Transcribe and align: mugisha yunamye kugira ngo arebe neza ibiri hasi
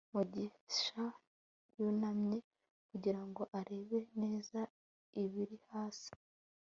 mugisha 0.13 1.03
yunamye 1.77 2.37
kugira 2.89 3.21
ngo 3.27 3.43
arebe 3.59 3.99
neza 4.21 4.59
ibiri 5.23 5.57
hasi 5.69 6.11